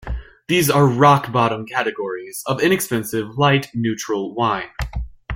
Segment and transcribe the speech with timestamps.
[0.47, 4.65] These are rock bottom categories of inexpensive, light, neutral wine.